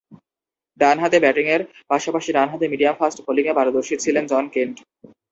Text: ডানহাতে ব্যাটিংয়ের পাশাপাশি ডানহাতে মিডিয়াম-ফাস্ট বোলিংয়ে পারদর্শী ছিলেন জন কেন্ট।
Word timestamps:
ডানহাতে 0.79 1.17
ব্যাটিংয়ের 1.19 1.61
পাশাপাশি 1.89 2.29
ডানহাতে 2.37 2.65
মিডিয়াম-ফাস্ট 2.67 3.19
বোলিংয়ে 3.25 3.57
পারদর্শী 3.57 3.95
ছিলেন 4.03 4.23
জন 4.31 4.45
কেন্ট। 4.53 4.75